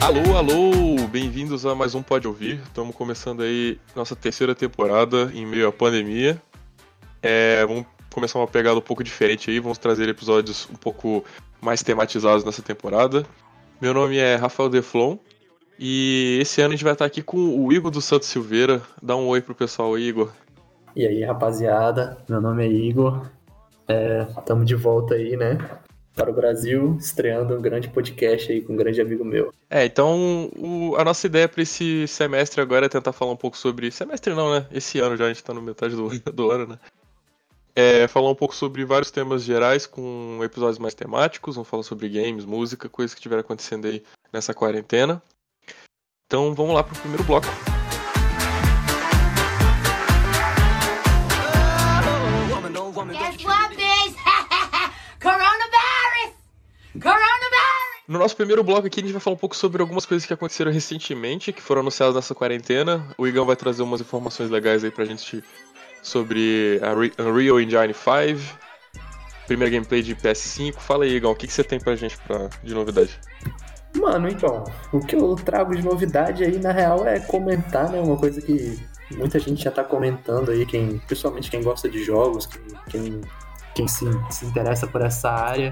[0.00, 2.60] Alô, alô, bem-vindos a mais um Pode Ouvir.
[2.64, 6.42] Estamos começando aí nossa terceira temporada em meio à pandemia.
[7.22, 11.24] É, vamos começar uma pegada um pouco diferente aí, vamos trazer episódios um pouco
[11.60, 13.24] mais tematizados nessa temporada.
[13.80, 15.16] Meu nome é Rafael Deflon
[15.78, 18.82] e esse ano a gente vai estar aqui com o Igor do Santos Silveira.
[19.00, 20.30] Dá um oi pro pessoal aí, Igor.
[20.94, 23.26] E aí, rapaziada, meu nome é Igor.
[24.38, 25.56] Estamos é, de volta aí, né?
[26.14, 29.54] Para o Brasil, estreando um grande podcast aí com um grande amigo meu.
[29.70, 33.56] É, então o, a nossa ideia para esse semestre agora é tentar falar um pouco
[33.56, 33.90] sobre.
[33.90, 34.66] Semestre não, né?
[34.70, 36.78] Esse ano já, a gente tá no metade do, do ano, né?
[37.74, 41.54] É, falar um pouco sobre vários temas gerais com episódios mais temáticos.
[41.54, 45.22] Vamos falar sobre games, música, coisas que estiver acontecendo aí nessa quarentena.
[46.26, 47.46] Então vamos lá pro primeiro bloco.
[58.08, 60.32] No nosso primeiro bloco aqui, a gente vai falar um pouco sobre algumas coisas que
[60.32, 63.06] aconteceram recentemente, que foram anunciadas nessa quarentena.
[63.16, 65.42] O Igão vai trazer umas informações legais aí pra gente
[66.02, 68.58] sobre a Unreal Engine 5,
[69.46, 70.74] primeira gameplay de PS5.
[70.74, 73.20] Fala aí, Igão, o que, que você tem pra gente pra, de novidade?
[73.94, 78.00] Mano, então, o que eu trago de novidade aí, na real, é comentar, né?
[78.00, 78.80] Uma coisa que
[79.12, 83.20] muita gente já tá comentando aí, quem, principalmente quem gosta de jogos, quem, quem
[83.74, 85.70] quem se, se interessa por essa área,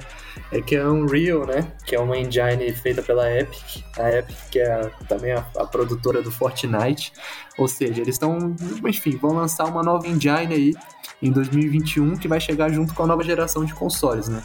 [0.51, 4.59] é que a Unreal, né, que é uma engine feita pela Epic, a Epic que
[4.59, 7.13] é também a, a produtora do Fortnite,
[7.59, 8.55] ou seja, eles estão,
[8.87, 10.75] enfim, vão lançar uma nova engine aí
[11.23, 14.43] em 2021 que vai chegar junto com a nova geração de consoles, né.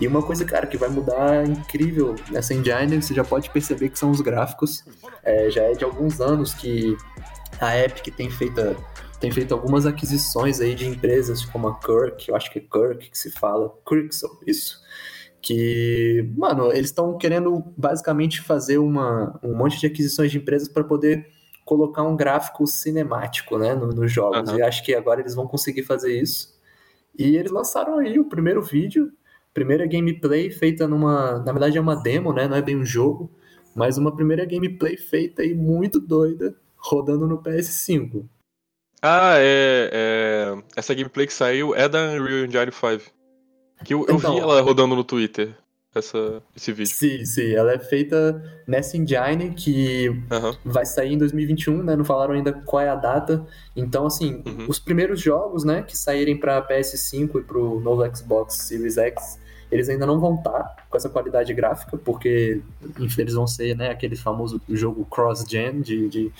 [0.00, 3.98] E uma coisa, cara, que vai mudar incrível nessa engine, você já pode perceber que
[3.98, 4.84] são os gráficos.
[5.22, 6.96] É, já é de alguns anos que
[7.60, 8.76] a Epic tem feito
[9.22, 13.08] tem feito algumas aquisições aí de empresas como a Kirk, eu acho que é Kirk
[13.08, 14.82] que se fala, Kirkson, isso.
[15.40, 20.82] Que, mano, eles estão querendo basicamente fazer uma, um monte de aquisições de empresas para
[20.82, 21.28] poder
[21.64, 24.50] colocar um gráfico cinemático, né, nos no jogos.
[24.50, 24.58] Uhum.
[24.58, 26.58] E acho que agora eles vão conseguir fazer isso.
[27.16, 29.12] E eles lançaram aí o primeiro vídeo,
[29.54, 33.30] primeira gameplay feita numa, na verdade é uma demo, né, não é bem um jogo,
[33.72, 38.26] mas uma primeira gameplay feita aí muito doida, rodando no PS5.
[39.02, 43.12] Ah, é, é, Essa gameplay que saiu é da Unreal Engine 5.
[43.84, 44.38] Que eu, então, eu vi então.
[44.38, 45.56] ela rodando no Twitter,
[45.92, 46.94] essa, esse vídeo.
[46.94, 47.52] Sim, sim.
[47.52, 50.56] Ela é feita nessa engine que uhum.
[50.64, 51.96] vai sair em 2021, né?
[51.96, 53.44] Não falaram ainda qual é a data.
[53.74, 54.66] Então, assim, uhum.
[54.68, 59.40] os primeiros jogos, né, que saírem para PS5 e pro novo Xbox Series X,
[59.70, 62.60] eles ainda não vão estar tá com essa qualidade gráfica, porque
[63.18, 66.32] eles vão ser, né, aquele famoso jogo cross-gen de, de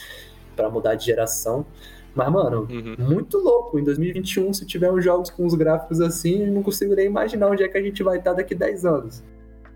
[0.55, 1.67] para mudar de geração.
[2.15, 2.97] Mas, mano, uhum.
[2.99, 3.79] muito louco.
[3.79, 7.49] Em 2021, se tiver uns jogos com os gráficos assim, eu não consigo nem imaginar
[7.49, 9.23] onde é que a gente vai estar daqui 10 anos.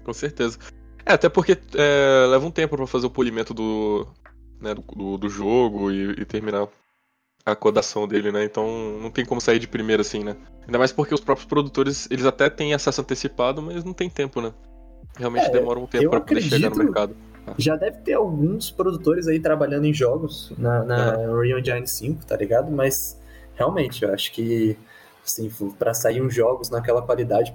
[0.05, 0.59] Com certeza.
[1.05, 4.07] É, até porque é, leva um tempo para fazer o polimento do,
[4.61, 6.69] né, do, do, jogo e, e, terminar
[7.45, 8.45] a codação dele, né?
[8.45, 10.37] Então não tem como sair de primeira assim, né?
[10.67, 14.41] Ainda mais porque os próprios produtores, eles até têm acesso antecipado, mas não tem tempo,
[14.41, 14.53] né?
[15.17, 17.17] Realmente é, demora um tempo para poder chegar no mercado
[17.59, 21.39] já deve ter alguns produtores aí trabalhando em jogos na, na uhum.
[21.39, 22.71] Unreal Engine 5, tá ligado?
[22.71, 23.21] Mas
[23.55, 24.77] realmente, eu acho que
[25.25, 27.53] assim, para sair uns jogos naquela qualidade,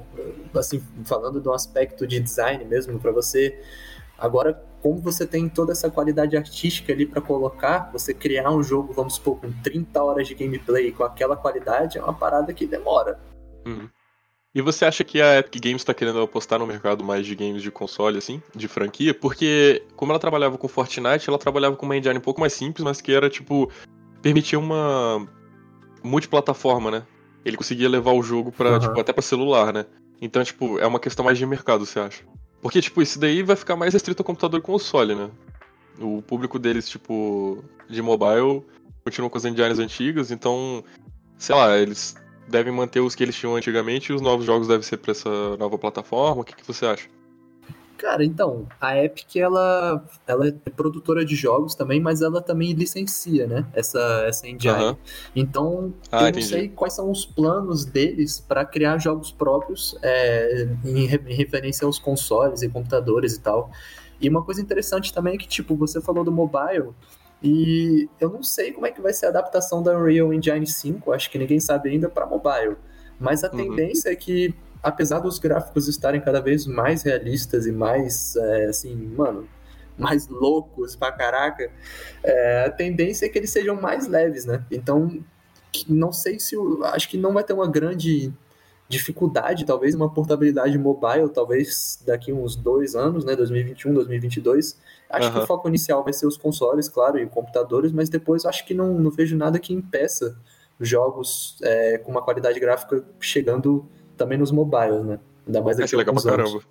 [0.53, 3.57] assim, falando do aspecto de design mesmo, para você
[4.17, 8.93] agora como você tem toda essa qualidade artística ali para colocar, você criar um jogo,
[8.93, 13.19] vamos supor, com 30 horas de gameplay com aquela qualidade, é uma parada que demora.
[13.65, 13.87] Uhum.
[14.53, 17.61] E você acha que a Epic Games está querendo apostar no mercado mais de games
[17.61, 19.13] de console, assim, de franquia?
[19.13, 22.83] Porque, como ela trabalhava com Fortnite, ela trabalhava com uma engine um pouco mais simples,
[22.83, 23.71] mas que era, tipo,
[24.21, 25.25] permitia uma
[26.03, 27.03] multiplataforma, né?
[27.45, 28.79] Ele conseguia levar o jogo para uhum.
[28.79, 29.85] tipo, até para celular, né?
[30.21, 32.23] Então, tipo, é uma questão mais de mercado, você acha?
[32.61, 35.31] Porque, tipo, isso daí vai ficar mais restrito ao computador e console, né?
[35.97, 38.63] O público deles, tipo, de mobile
[39.03, 40.83] continua com as engines antigas, então,
[41.37, 42.15] sei lá, eles
[42.47, 45.57] devem manter os que eles tinham antigamente e os novos jogos devem ser para essa
[45.57, 46.41] nova plataforma?
[46.41, 47.07] O que, que você acha?
[48.01, 53.45] Cara, então, a Epic, ela, ela é produtora de jogos também, mas ela também licencia,
[53.45, 54.73] né, essa, essa engine.
[54.73, 54.97] Uhum.
[55.35, 56.45] Então, ah, eu entendi.
[56.45, 61.85] não sei quais são os planos deles para criar jogos próprios é, em, em referência
[61.85, 63.69] aos consoles e computadores e tal.
[64.19, 66.95] E uma coisa interessante também é que, tipo, você falou do mobile,
[67.43, 71.11] e eu não sei como é que vai ser a adaptação da Unreal Engine 5,
[71.11, 72.77] acho que ninguém sabe ainda para mobile.
[73.19, 73.57] Mas a uhum.
[73.57, 78.95] tendência é que, apesar dos gráficos estarem cada vez mais realistas e mais, é, assim,
[78.95, 79.47] mano,
[79.97, 81.69] mais loucos pra caraca,
[82.23, 84.63] é, a tendência é que eles sejam mais leves, né?
[84.71, 85.23] Então,
[85.87, 86.55] não sei se.
[86.85, 88.31] Acho que não vai ter uma grande
[88.91, 94.77] dificuldade, talvez, uma portabilidade mobile, talvez daqui uns dois anos, né, 2021, 2022.
[95.09, 95.33] Acho uhum.
[95.33, 98.73] que o foco inicial vai ser os consoles, claro, e computadores, mas depois acho que
[98.73, 100.37] não, não vejo nada que impeça
[100.79, 103.85] jogos é, com uma qualidade gráfica chegando
[104.17, 105.19] também nos mobiles, né?
[105.47, 106.61] Ainda mais daqui a legal pra caramba.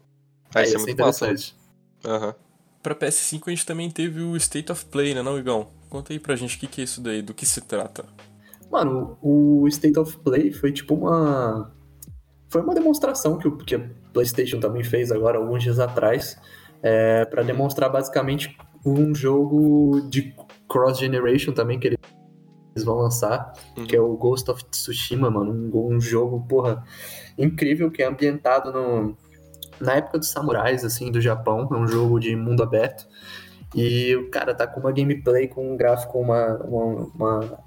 [0.54, 1.56] Aí, é, é muito interessante.
[2.04, 2.34] Aham.
[2.82, 5.68] Pra PS5 a gente também teve o State of Play, né, não, Igão?
[5.88, 8.04] Conta aí pra gente o que, que é isso daí, do que se trata.
[8.70, 11.72] Mano, o State of Play foi tipo uma.
[12.50, 13.80] Foi uma demonstração que, o, que a
[14.12, 16.36] PlayStation também fez agora, alguns dias atrás,
[16.82, 20.34] é, para demonstrar basicamente um jogo de
[20.68, 23.86] cross-generation também que eles vão lançar, uhum.
[23.86, 25.52] que é o Ghost of Tsushima, mano.
[25.52, 26.82] Um, um, jogo, porra,
[27.38, 29.16] incrível que é ambientado no,
[29.80, 31.68] na época dos samurais, assim, do Japão.
[31.70, 33.06] É um jogo de mundo aberto.
[33.74, 37.58] E o cara tá com uma gameplay, com um gráfico, uma, uma, uma,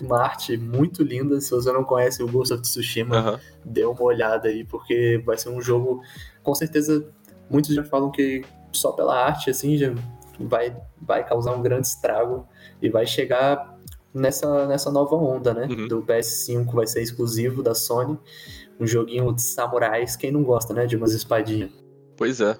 [0.00, 1.40] uma arte muito linda.
[1.40, 3.38] Se você não conhece o Ghost of Tsushima, uhum.
[3.64, 6.02] dê uma olhada aí, porque vai ser um jogo,
[6.42, 7.06] com certeza,
[7.50, 8.42] muitos já falam que
[8.72, 9.92] só pela arte, assim, já
[10.40, 12.46] vai, vai causar um grande estrago
[12.80, 13.76] e vai chegar
[14.14, 15.66] nessa, nessa nova onda, né?
[15.66, 15.88] Uhum.
[15.88, 18.18] Do PS5 vai ser exclusivo da Sony.
[18.80, 20.86] Um joguinho de samurais, quem não gosta, né?
[20.86, 21.70] De umas espadinhas.
[22.16, 22.56] Pois é.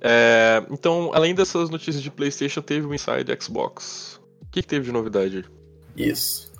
[0.00, 0.64] é.
[0.70, 4.20] Então, além dessas notícias de PlayStation, teve o Inside Xbox.
[4.42, 5.44] O que, que teve de novidade?
[6.08, 6.52] Isso.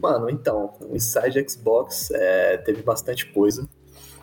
[0.00, 3.68] Mano, então, o Inside Xbox é, teve bastante coisa.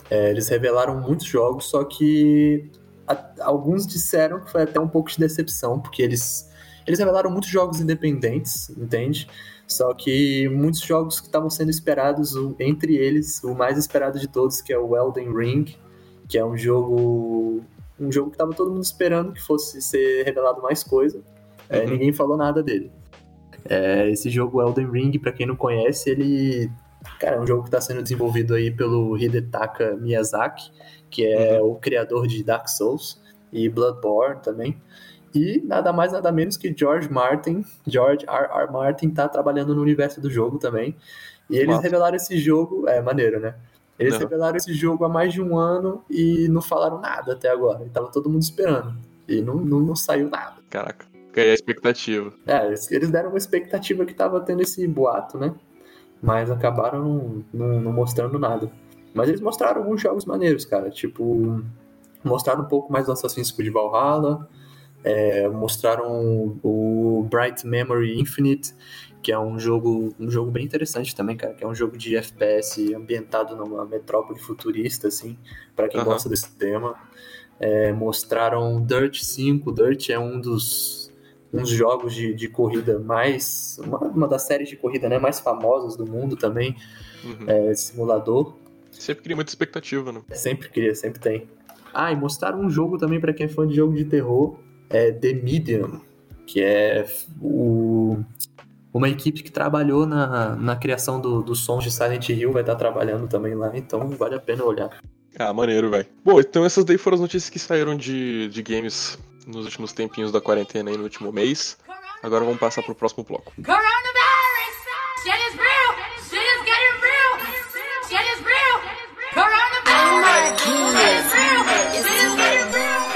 [0.10, 2.70] É, eles revelaram muitos jogos, só que
[3.08, 6.50] a, alguns disseram que foi até um pouco de decepção, porque eles,
[6.88, 9.28] eles revelaram muitos jogos independentes, entende?
[9.68, 14.62] Só que muitos jogos que estavam sendo esperados, entre eles, o mais esperado de todos,
[14.62, 15.76] que é o Elden Ring,
[16.28, 17.62] que é um jogo
[18.00, 21.22] um jogo que estava todo mundo esperando que fosse ser revelado mais coisa.
[21.70, 21.92] É, uhum.
[21.92, 22.92] ninguém falou nada dele.
[23.68, 26.70] É, esse jogo Elden Ring, para quem não conhece, ele
[27.20, 30.72] cara, é um jogo que está sendo desenvolvido aí pelo Hidetaka Miyazaki,
[31.10, 31.72] que é uhum.
[31.72, 33.22] o criador de Dark Souls
[33.52, 34.82] e Bloodborne também.
[35.34, 38.48] E nada mais, nada menos que George Martin, George R.
[38.64, 38.72] R.
[38.72, 40.96] Martin tá trabalhando no universo do jogo também.
[41.50, 41.82] E eles Nossa.
[41.82, 43.56] revelaram esse jogo, é maneiro, né?
[44.00, 44.20] Eles não.
[44.22, 47.86] revelaram esse jogo há mais de um ano e não falaram nada até agora.
[47.86, 48.96] E tava todo mundo esperando.
[49.28, 50.56] E não, não, não saiu nada.
[50.70, 51.06] Caraca,
[51.42, 52.34] a expectativa.
[52.46, 55.54] É, eles deram uma expectativa que tava tendo esse boato, né?
[56.22, 58.72] Mas acabaram não, não, não mostrando nada.
[59.14, 60.90] Mas eles mostraram alguns jogos maneiros, cara.
[60.90, 61.64] Tipo,
[62.24, 64.50] mostraram um pouco mais do Assassin's Creed Valhalla.
[65.04, 68.74] É, mostraram o Bright Memory Infinite,
[69.22, 72.16] que é um jogo, um jogo bem interessante também, cara, que é um jogo de
[72.18, 75.38] FPS ambientado numa metrópole futurista, assim,
[75.76, 76.08] para quem uhum.
[76.08, 76.96] gosta desse tema.
[77.60, 81.05] É, mostraram Dirt 5, Dirt é um dos
[81.56, 83.80] uns jogos de, de corrida mais.
[83.84, 86.76] Uma, uma das séries de corrida né, mais famosas do mundo também,
[87.24, 87.46] uhum.
[87.48, 88.54] é, simulador.
[88.92, 90.22] Sempre cria muita expectativa, né?
[90.32, 91.48] Sempre cria, sempre tem.
[91.94, 94.58] Ah, e mostraram um jogo também para quem é fã de jogo de terror,
[94.90, 96.02] é The Medium,
[96.46, 97.08] que é
[97.42, 98.18] o,
[98.94, 102.76] uma equipe que trabalhou na, na criação do, dos sons de Silent Hill, vai estar
[102.76, 105.00] trabalhando também lá, então vale a pena olhar.
[105.38, 106.06] Ah, maneiro, velho.
[106.24, 110.32] Bom, então essas daí foram as notícias que saíram de, de games nos últimos tempinhos
[110.32, 111.78] da quarentena aí no último mês.
[112.22, 113.54] Agora vamos passar pro próximo bloco.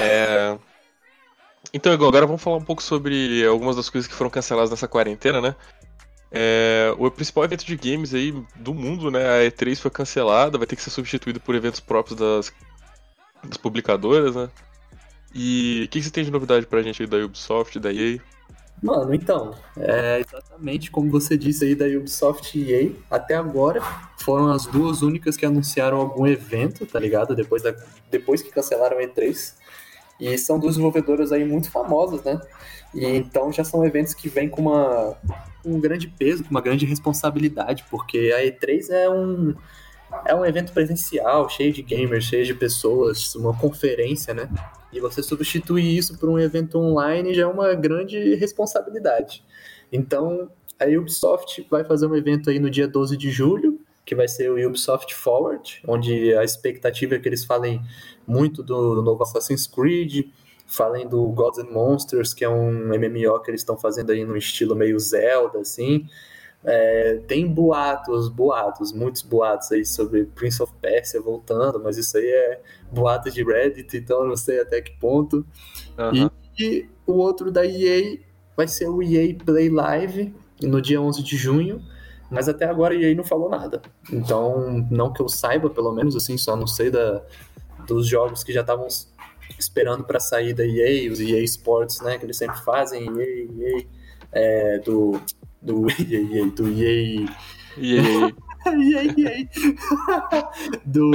[0.00, 0.58] É...
[1.72, 5.40] Então, agora vamos falar um pouco sobre algumas das coisas que foram canceladas nessa quarentena,
[5.40, 5.54] né?
[6.32, 9.28] É, o principal evento de games aí do mundo, né?
[9.28, 12.52] A E3 foi cancelada, vai ter que ser substituído por eventos próprios das,
[13.42, 14.48] das publicadoras, né?
[15.34, 18.18] E o que, que você tem de novidade pra gente aí da Ubisoft, da EA?
[18.82, 23.82] Mano, então, é exatamente como você disse aí da Ubisoft e EA, até agora
[24.18, 27.36] foram as duas únicas que anunciaram algum evento, tá ligado?
[27.36, 27.74] Depois, da,
[28.10, 29.54] depois que cancelaram o E3.
[30.18, 32.40] E são duas desenvolvedoras aí muito famosas, né?
[32.94, 35.16] E então já são eventos que vêm com uma,
[35.64, 39.54] um grande peso, com uma grande responsabilidade, porque a E3 é um,
[40.24, 44.48] é um evento presencial, cheio de gamers, cheio de pessoas, uma conferência, né?
[44.92, 49.44] E você substituir isso por um evento online já é uma grande responsabilidade.
[49.92, 54.26] Então, a Ubisoft vai fazer um evento aí no dia 12 de julho, que vai
[54.26, 57.80] ser o Ubisoft Forward, onde a expectativa é que eles falem
[58.26, 60.26] muito do, novo Assassin's Creed,
[60.66, 64.36] falem do Gods and Monsters, que é um MMO que eles estão fazendo aí no
[64.36, 66.06] estilo meio Zelda, assim.
[66.62, 72.26] É, tem boatos, boatos, muitos boatos aí sobre Prince of Persia voltando, mas isso aí
[72.26, 72.60] é
[72.92, 75.46] boato de Reddit, então eu não sei até que ponto.
[75.98, 76.30] Uhum.
[76.58, 78.18] E, e, o outro da EA
[78.56, 81.82] vai ser o EA Play Live no dia 11 de junho.
[82.30, 83.82] Mas até agora a EA não falou nada.
[84.12, 87.24] Então, não que eu saiba, pelo menos assim, só não sei da,
[87.88, 88.86] dos jogos que já estavam
[89.58, 92.18] esperando para sair da EA, os EA Sports, né?
[92.18, 93.86] Que eles sempre fazem, EA, EA,
[94.32, 95.20] é, do,
[95.62, 97.26] do EA, do EA...
[97.78, 98.34] EA.
[98.66, 99.48] EA, EA.
[100.84, 101.10] do...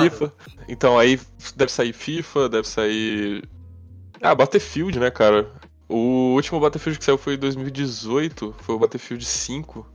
[0.00, 0.32] FIFA.
[0.68, 1.18] Então, aí
[1.56, 3.42] deve sair FIFA, deve sair...
[4.20, 5.52] Ah, Battlefield, né, cara?
[5.88, 9.86] O último Battlefield que saiu foi em 2018, foi o Battlefield 5.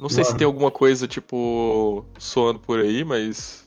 [0.00, 0.32] Não sei Mano.
[0.32, 3.64] se tem alguma coisa, tipo, soando por aí, mas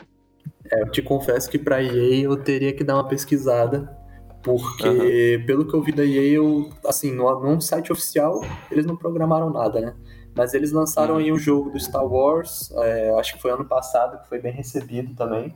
[0.71, 3.95] é, eu te confesso que pra EA eu teria que dar uma pesquisada,
[4.43, 5.45] porque uhum.
[5.45, 9.49] pelo que eu vi da EA, eu, assim, no, num site oficial, eles não programaram
[9.49, 9.95] nada, né?
[10.35, 11.19] Mas eles lançaram uhum.
[11.19, 14.51] aí um jogo do Star Wars, é, acho que foi ano passado, que foi bem
[14.51, 15.55] recebido também.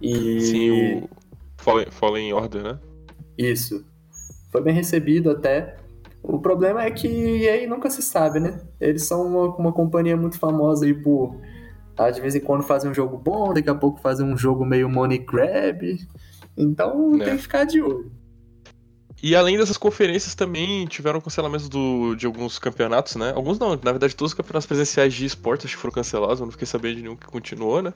[0.00, 0.40] E...
[0.40, 1.08] Sim, o
[1.56, 2.78] Fallen, Fallen Order, né?
[3.38, 3.84] Isso.
[4.50, 5.76] Foi bem recebido até.
[6.22, 8.60] O problema é que EA nunca se sabe, né?
[8.80, 11.36] Eles são uma, uma companhia muito famosa aí por
[11.96, 12.10] Tá?
[12.10, 14.88] De vez em quando fazem um jogo bom, daqui a pouco fazem um jogo meio
[14.88, 15.96] money grab.
[16.56, 17.24] Então é.
[17.24, 18.10] tem que ficar de olho.
[19.22, 23.32] E além dessas conferências também tiveram cancelamentos do, de alguns campeonatos, né?
[23.34, 26.46] Alguns não, na verdade todos os campeonatos presenciais de esportes acho que foram cancelados, eu
[26.46, 27.94] não fiquei sabendo de nenhum que continuou, né?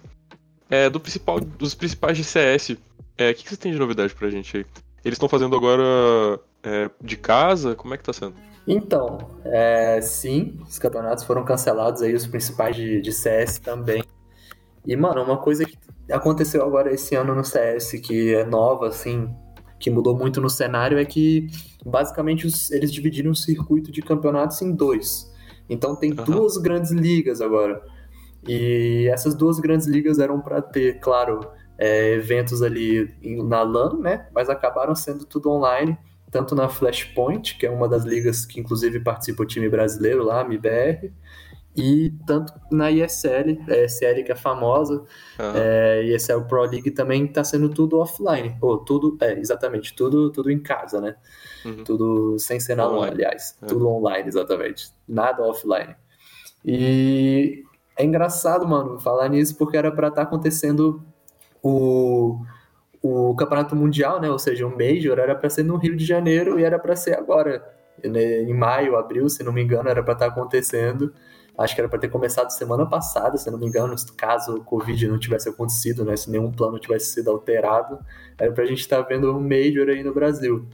[0.70, 2.76] É, do principal, dos principais de CS,
[3.18, 4.66] é, o que, que você tem de novidade pra gente aí?
[5.04, 5.82] Eles estão fazendo agora
[6.62, 7.74] é, de casa?
[7.74, 8.34] Como é que tá sendo?
[8.66, 14.02] Então, é, sim, os campeonatos foram cancelados aí, os principais de, de CS também.
[14.86, 15.76] E, mano, uma coisa que
[16.12, 19.34] aconteceu agora esse ano no CS, que é nova, assim,
[19.78, 21.48] que mudou muito no cenário, é que
[21.84, 25.30] basicamente os, eles dividiram o circuito de campeonatos em dois.
[25.68, 26.24] Então tem uhum.
[26.24, 27.82] duas grandes ligas agora.
[28.46, 31.40] E essas duas grandes ligas eram para ter, claro,
[31.78, 34.28] é, eventos ali na LAN, né?
[34.34, 35.96] Mas acabaram sendo tudo online
[36.30, 40.42] tanto na Flashpoint, que é uma das ligas que inclusive participa o time brasileiro lá,
[40.42, 41.12] MBR,
[41.76, 45.52] e tanto na ESL, a ESL que é famosa, uhum.
[45.54, 50.50] é, ESL Pro League também está sendo tudo offline, ou tudo, é, exatamente, tudo, tudo
[50.50, 51.14] em casa, né?
[51.64, 51.84] Uhum.
[51.84, 53.66] Tudo sem ser na LAN, aliás, é.
[53.66, 55.94] tudo online, exatamente, nada offline.
[56.64, 57.62] E
[57.96, 61.02] é engraçado, mano, falar nisso porque era para estar tá acontecendo
[61.62, 62.40] o
[63.02, 66.60] o campeonato mundial, né, ou seja, o Major, era para ser no Rio de Janeiro
[66.60, 67.64] e era para ser agora,
[68.04, 71.12] né, em maio, abril, se não me engano, era para estar tá acontecendo.
[71.60, 75.08] Acho que era para ter começado semana passada, se não me engano, caso o Covid
[75.08, 77.98] não tivesse acontecido, né, se nenhum plano tivesse sido alterado,
[78.38, 80.66] era para a gente estar tá vendo um Major aí no Brasil.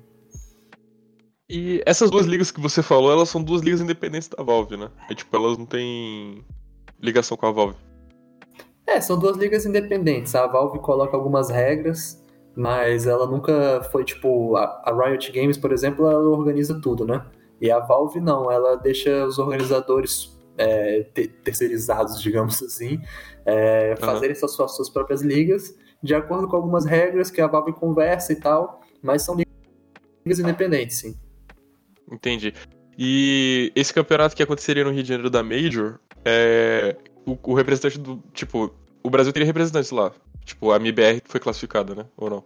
[1.50, 4.88] E essas duas ligas que você falou, elas são duas ligas independentes da Valve, né?
[5.10, 6.44] É, tipo, elas não têm
[7.02, 7.76] ligação com a Valve.
[8.86, 10.36] É, são duas ligas independentes.
[10.36, 12.24] A Valve coloca algumas regras,
[12.56, 14.56] mas ela nunca foi tipo.
[14.56, 17.24] A, Riot Games, por exemplo, ela organiza tudo, né?
[17.60, 21.06] E a Valve não, ela deixa os organizadores é,
[21.44, 23.00] terceirizados, digamos assim,
[23.44, 24.06] é, uhum.
[24.06, 28.36] fazerem suas, suas próprias ligas, de acordo com algumas regras que a Valve conversa e
[28.36, 31.16] tal, mas são ligas independentes, sim.
[32.10, 32.54] Entendi.
[32.98, 36.96] E esse campeonato que aconteceria no Rio de Janeiro da Major, é,
[37.26, 38.22] o, o, representante do.
[38.32, 40.12] Tipo, o Brasil teria representantes lá.
[40.44, 42.06] Tipo, a MBR foi classificada, né?
[42.16, 42.44] Ou não?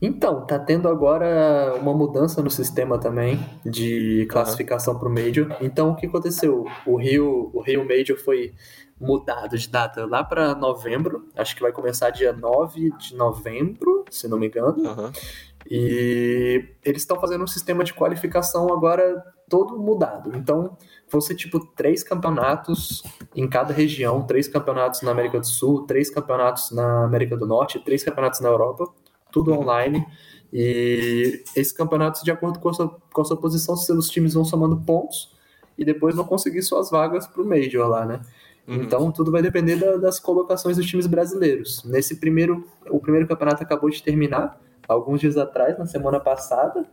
[0.00, 5.00] Então, tá tendo agora uma mudança no sistema também de classificação uhum.
[5.00, 5.56] para o Major.
[5.60, 6.64] Então, o que aconteceu?
[6.86, 8.54] O Rio, o Rio Major foi
[9.00, 11.26] mudado de data lá para novembro.
[11.36, 14.76] Acho que vai começar dia 9 de novembro, se não me engano.
[14.78, 15.10] Uhum.
[15.70, 20.36] E eles estão fazendo um sistema de qualificação agora todo mudado.
[20.36, 20.76] Então,
[21.10, 23.02] vão ser tipo três campeonatos
[23.34, 27.78] em cada região, três campeonatos na América do Sul, três campeonatos na América do Norte,
[27.80, 28.92] três campeonatos na Europa,
[29.32, 30.06] tudo online.
[30.52, 34.44] E esses campeonatos, de acordo com a sua, com a sua posição, os times vão
[34.44, 35.36] somando pontos
[35.76, 38.20] e depois vão conseguir suas vagas para o Major lá, né?
[38.66, 38.82] Uhum.
[38.82, 41.82] Então tudo vai depender da, das colocações dos times brasileiros.
[41.84, 46.86] Nesse primeiro, o primeiro campeonato acabou de terminar alguns dias atrás, na semana passada,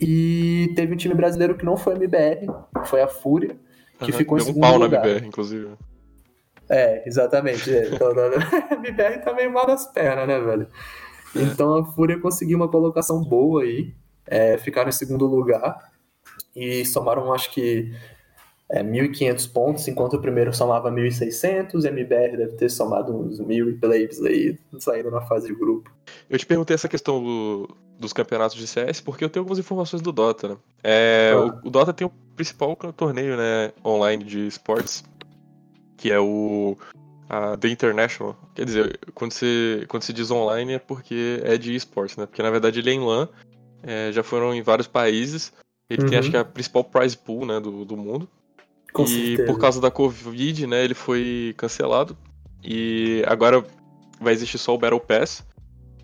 [0.00, 2.46] e teve um time brasileiro que não foi a MBR,
[2.84, 3.56] foi a Fúria,
[3.98, 5.02] que uhum, ficou em segundo um pau lugar.
[5.02, 5.68] na MBR, inclusive.
[6.68, 7.74] É, exatamente.
[7.74, 7.88] É.
[7.88, 8.08] Então,
[8.70, 10.66] a MBR tá meio mal das pernas, né, velho?
[11.34, 11.42] É.
[11.42, 13.94] Então a Fúria conseguiu uma colocação boa aí,
[14.26, 15.90] é, ficaram em segundo lugar
[16.54, 17.92] e somaram, acho que,
[18.70, 24.22] é, 1.500 pontos, enquanto o primeiro somava 1.600, MBR deve ter somado uns 1.000 plays
[24.22, 25.90] aí, saindo na fase de grupo.
[26.28, 30.02] Eu te perguntei essa questão do, dos campeonatos de CS porque eu tenho algumas informações
[30.02, 30.56] do Dota, né?
[30.82, 31.60] É, ah.
[31.62, 35.02] o, o, Dota tem o principal torneio né, online de esportes,
[35.96, 36.76] que é o
[37.28, 38.36] a The International.
[38.54, 42.26] Quer dizer, quando se, quando se diz online é porque é de esportes, né?
[42.26, 43.28] Porque na verdade ele é em LAN,
[43.82, 45.52] é, já foram em vários países.
[45.90, 46.08] Ele uhum.
[46.08, 48.28] tem acho que a principal prize pool né, do, do mundo.
[48.92, 49.52] Com e certeza.
[49.52, 52.16] por causa da Covid, né, ele foi cancelado.
[52.62, 53.64] E agora
[54.20, 55.44] vai existir só o Battle Pass,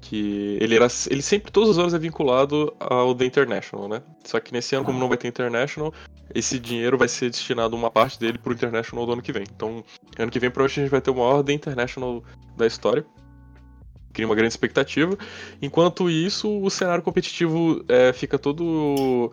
[0.01, 4.03] que ele era ele sempre todos os anos é vinculado ao The International, né?
[4.25, 5.93] Só que nesse ano como não vai ter International,
[6.33, 9.43] esse dinheiro vai ser destinado uma parte dele pro International do ano que vem.
[9.43, 9.85] Então,
[10.19, 12.23] ano que vem provavelmente a gente vai ter o maior The International
[12.57, 13.05] da história.
[14.13, 15.19] Cria uma grande expectativa.
[15.61, 19.33] Enquanto isso, o cenário competitivo é, fica todo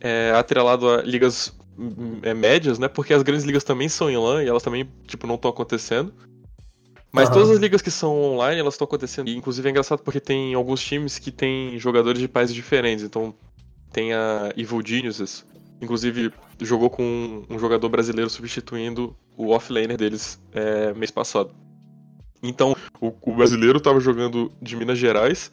[0.00, 2.86] é, atrelado a ligas hum, é, médias, né?
[2.86, 6.14] Porque as grandes ligas também são em LAN e elas também, tipo, não estão acontecendo.
[7.12, 7.34] Mas Aham.
[7.34, 9.28] todas as ligas que são online, elas estão acontecendo.
[9.28, 13.04] E, inclusive é engraçado porque tem alguns times que têm jogadores de países diferentes.
[13.04, 13.34] Então
[13.92, 15.44] tem a Evil Geniuses.
[15.80, 21.50] Inclusive jogou com um, jogador brasileiro substituindo o offlaner deles é, mês passado.
[22.42, 25.50] Então o, o brasileiro tava jogando de Minas Gerais.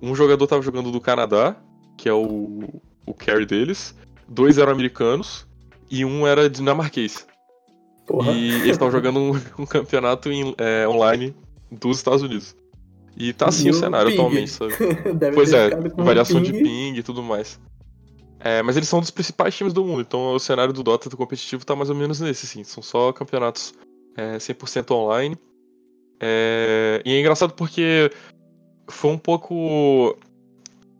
[0.00, 1.56] Um jogador tava jogando do Canadá,
[1.96, 2.64] que é o,
[3.06, 3.94] o carry deles.
[4.28, 5.46] Dois eram americanos.
[5.88, 7.26] E um era dinamarquês.
[8.06, 8.32] Porra.
[8.32, 9.30] E eles estavam jogando um,
[9.62, 11.36] um campeonato em- é, online
[11.70, 12.56] dos Estados Unidos.
[13.16, 14.14] E tá assim E o cenário ping?
[14.18, 14.72] atualmente, sabe?
[15.34, 16.62] Pois é, variação de ping.
[16.62, 17.60] ping e tudo mais.
[18.44, 21.16] É, mas eles são dos principais times do mundo, então o cenário do Dota do
[21.16, 22.64] competitivo tá mais ou menos nesse, assim.
[22.64, 23.72] São só campeonatos
[24.16, 25.38] é, 100% online.
[26.20, 28.10] É, e é engraçado porque
[28.88, 30.16] foi um pouco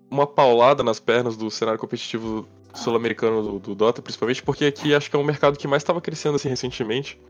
[0.08, 5.11] uma paulada nas pernas do cenário competitivo sul-americano do, do Dota, principalmente porque aqui acho
[5.11, 7.20] que é um mercado que mais estava crescendo assim recentemente.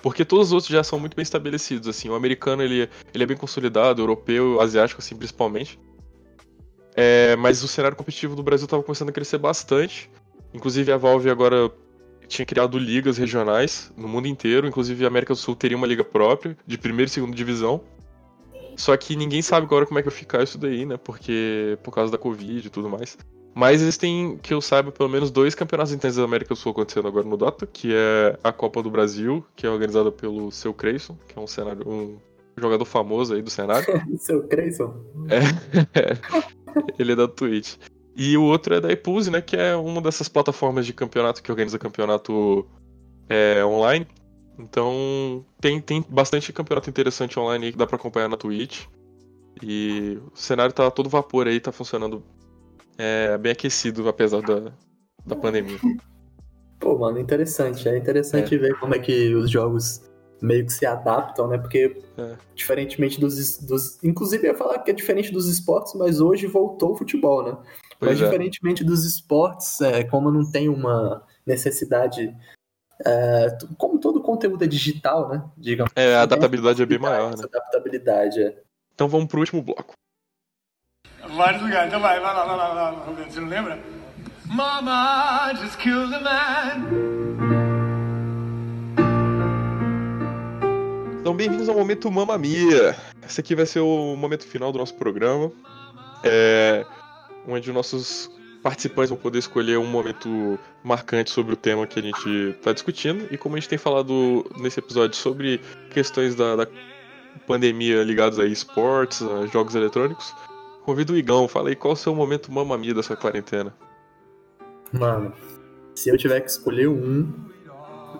[0.00, 2.08] Porque todos os outros já são muito bem estabelecidos, assim.
[2.08, 5.76] O americano, ele, ele é bem consolidado, o europeu, o asiático, assim, principalmente.
[7.00, 10.10] É, mas o cenário competitivo do Brasil estava começando a crescer bastante.
[10.52, 11.70] Inclusive a Valve agora
[12.26, 14.66] tinha criado ligas regionais no mundo inteiro.
[14.66, 17.82] Inclusive a América do Sul teria uma liga própria, de primeira e segunda divisão.
[18.76, 20.96] Só que ninguém sabe agora como é que vai ficar isso daí, né?
[20.96, 23.16] Porque por causa da Covid e tudo mais.
[23.54, 27.06] Mas existem, que eu saiba, pelo menos dois campeonatos intensos da América do Sul acontecendo
[27.06, 31.16] agora no Dota, que é a Copa do Brasil, que é organizada pelo Seu Creyson,
[31.28, 32.16] que é um cenário, um
[32.56, 33.86] jogador famoso aí do cenário.
[34.18, 34.94] Seu Creyson.
[36.98, 37.76] Ele é da Twitch.
[38.16, 39.40] E o outro é da Ipulse, né?
[39.40, 42.66] Que é uma dessas plataformas de campeonato que organiza campeonato
[43.28, 44.06] é, online.
[44.58, 48.86] Então tem, tem bastante campeonato interessante online aí que dá pra acompanhar na Twitch.
[49.62, 52.22] E o cenário tá todo vapor aí, tá funcionando
[52.96, 54.72] é, bem aquecido, apesar da,
[55.24, 55.78] da pandemia.
[56.80, 57.88] Pô, mano, interessante.
[57.88, 60.02] É interessante ver como é que os jogos
[60.40, 61.58] meio que se adaptam, né?
[61.58, 62.34] Porque, É.
[62.54, 64.02] diferentemente dos, dos.
[64.02, 67.56] Inclusive, eu ia falar que é diferente dos esportes, mas hoje voltou o futebol, né?
[67.98, 68.24] Pois mas, é.
[68.24, 72.34] diferentemente dos esportes, é, como não tem uma necessidade.
[73.04, 75.44] é, como todo conteúdo é digital, né?
[75.56, 75.92] Digamos.
[75.94, 77.44] É, a adaptabilidade é bem maior, né?
[77.44, 78.56] adaptabilidade, é.
[78.94, 79.92] Então vamos pro último bloco.
[81.36, 83.24] Vai desligar, então vai, vai lá, vai lá, vai lá.
[83.28, 83.78] Você não lembra?
[84.46, 87.47] Mama just killed a man.
[91.20, 92.96] Então, bem-vindos ao momento Mamma Mia.
[93.26, 95.50] Esse aqui vai ser o momento final do nosso programa,
[96.22, 96.86] é,
[97.46, 98.30] onde nossos
[98.62, 103.26] participantes vão poder escolher um momento marcante sobre o tema que a gente está discutindo.
[103.32, 106.66] E como a gente tem falado nesse episódio sobre questões da, da
[107.46, 110.32] pandemia ligadas a esportes, a jogos eletrônicos,
[110.84, 111.48] convido o Igão.
[111.48, 113.74] Fala aí qual é o seu momento Mamma Mia dessa quarentena.
[114.92, 115.34] Mano,
[115.94, 117.30] se eu tiver que escolher um,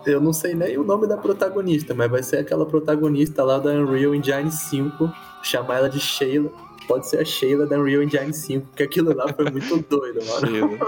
[0.06, 3.70] eu não sei nem o nome da protagonista, mas vai ser aquela protagonista lá da
[3.70, 6.50] Unreal Engine 5, chamar ela de Sheila.
[6.86, 10.78] Pode ser a Sheila da Unreal Engine 5, porque aquilo lá foi muito doido, mano.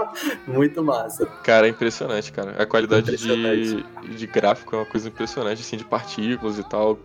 [0.47, 1.25] Muito massa.
[1.43, 2.51] Cara, é impressionante, cara.
[2.61, 3.83] A qualidade de,
[4.17, 6.97] de gráfico é uma coisa impressionante, assim, de partículas e tal.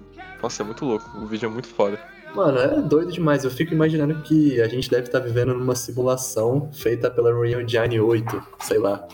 [0.43, 1.05] Nossa, é muito louco.
[1.19, 1.99] O vídeo é muito foda.
[2.35, 3.45] Mano, é doido demais.
[3.45, 8.01] Eu fico imaginando que a gente deve estar vivendo numa simulação feita pela Unreal Engine
[8.01, 9.07] 8, sei lá.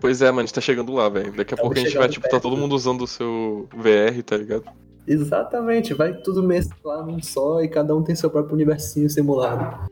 [0.00, 1.32] Pois é, mano, a gente tá chegando lá, velho.
[1.32, 2.42] Daqui a pouco a gente vai, tipo, tá perto.
[2.44, 4.64] todo mundo usando o seu VR, tá ligado?
[5.06, 9.88] Exatamente, vai tudo mesclar num só e cada um tem seu próprio universinho simulado.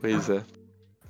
[0.00, 0.42] Pois é.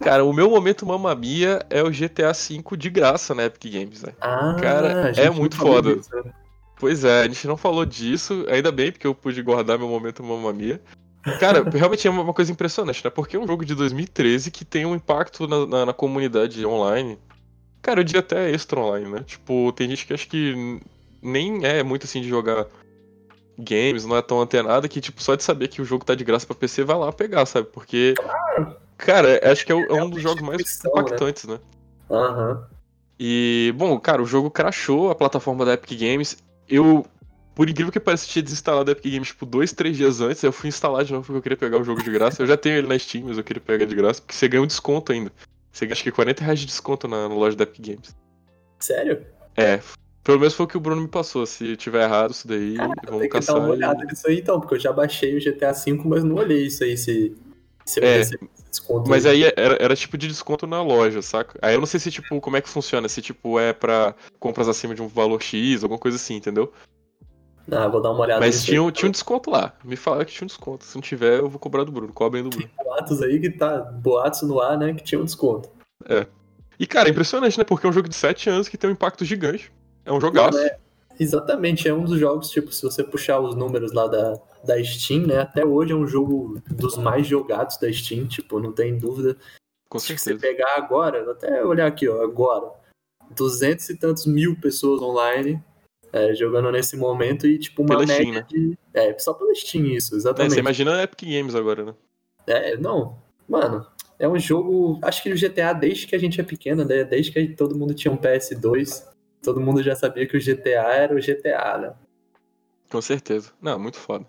[0.00, 4.02] Cara, o meu momento Mamma Mia é o GTA V de graça na Epic Games,
[4.02, 4.12] né?
[4.20, 5.94] Ah, Cara, é muito foda.
[5.96, 6.32] disso, né?
[6.78, 10.22] Pois é, a gente não falou disso, ainda bem, porque eu pude guardar meu momento
[10.22, 10.82] Mamma Mia.
[11.38, 13.10] Cara, realmente é uma coisa impressionante, né?
[13.10, 17.16] Porque é um jogo de 2013 que tem um impacto na, na- na comunidade online.
[17.84, 19.22] Cara, eu diria até extra online, né?
[19.26, 20.80] Tipo, tem gente que acho que
[21.22, 22.66] nem é muito assim de jogar
[23.58, 26.24] games, não é tão antenada, que tipo, só de saber que o jogo tá de
[26.24, 27.68] graça pra PC, vai lá pegar, sabe?
[27.70, 28.14] Porque,
[28.96, 30.90] cara, acho que é, é um dos jogos mais né?
[30.90, 31.60] impactantes, né?
[32.10, 32.66] Aham.
[33.20, 36.38] E, bom, cara, o jogo crashou a plataforma da Epic Games.
[36.66, 37.06] Eu,
[37.54, 40.42] por incrível que pareça, tinha desinstalado a Epic Games, tipo, dois, três dias antes.
[40.42, 42.42] Eu fui instalar de novo porque eu queria pegar o jogo de graça.
[42.42, 44.62] Eu já tenho ele na Steam, mas eu queria pegar de graça, porque você ganha
[44.62, 45.30] um desconto ainda.
[45.74, 48.16] Você que 40 reais de desconto na, na loja da Epic Games.
[48.78, 49.26] Sério?
[49.56, 49.80] É,
[50.22, 51.44] pelo menos foi o que o Bruno me passou.
[51.46, 53.56] Se tiver errado isso daí, Cara, vamos tem que caçar.
[53.56, 56.22] dar uma e- olhada nisso aí então, porque eu já baixei o GTA V, mas
[56.22, 57.36] não olhei isso aí, se,
[57.84, 58.20] se eu É,
[58.70, 59.10] desconto.
[59.10, 61.58] Mas aí era, era tipo de desconto na loja, saca?
[61.60, 63.08] Aí eu não sei se, tipo, como é que funciona.
[63.08, 66.72] Se, tipo, é pra compras acima de um valor X, alguma coisa assim, entendeu?
[67.70, 69.72] Ah, vou dar uma olhada Mas tinha, um- tinha um desconto lá.
[69.82, 70.84] Me falaram que tinha um desconto.
[70.84, 72.12] Se não tiver, eu vou cobrar do Bruno.
[72.12, 72.68] Cobrem do Bruno.
[72.84, 73.78] boatos aí que tá.
[73.78, 74.92] Boatos no ar, né?
[74.94, 75.70] Que tinha um desconto.
[76.78, 77.64] E, cara, é impressionante, né?
[77.64, 79.72] Porque é um jogo de 7 anos que tem um impacto gigante.
[80.04, 80.58] É um jogaço.
[80.58, 80.78] É-
[81.18, 84.32] Exatamente, é um dos jogos, tipo, se você puxar os números lá da,
[84.64, 85.38] da Steam, né?
[85.38, 89.36] Até hoje é um jogo dos mais jogados da Steam, tipo, não tem dúvida.
[89.88, 92.66] Com Se você pegar agora, até olhar aqui, ó, agora,
[93.30, 95.62] duzentos e tantos mil pessoas online
[96.14, 98.46] é, jogando nesse momento e, tipo, uma Pela média Steam, né?
[98.48, 98.78] de.
[98.94, 100.54] É, só pela Steam isso, É, exatamente.
[100.54, 101.94] você imagina a Epic Games agora, né?
[102.46, 103.84] É, não, mano,
[104.16, 105.00] é um jogo.
[105.02, 107.02] Acho que o GTA, desde que a gente é pequeno, né?
[107.02, 109.08] Desde que todo mundo tinha um PS2,
[109.42, 111.94] todo mundo já sabia que o GTA era o GTA, né?
[112.88, 113.50] Com certeza.
[113.60, 114.24] Não, muito foda.